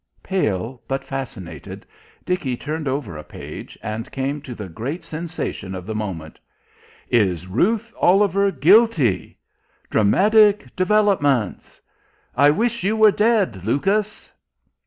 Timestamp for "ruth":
7.45-7.93